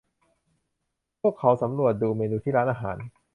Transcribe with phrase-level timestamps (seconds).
[1.21, 2.97] พวกเขาสำรวจดูเมนูที่ร้านอาหาร